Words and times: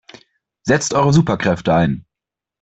Setzt 0.63 0.95
eure 0.95 1.13
Superkräfte 1.13 1.75
ein! 1.75 2.07